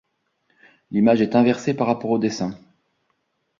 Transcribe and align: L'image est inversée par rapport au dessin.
L'image 0.89 1.21
est 1.21 1.35
inversée 1.35 1.75
par 1.75 1.85
rapport 1.85 2.09
au 2.09 2.17
dessin. 2.17 2.57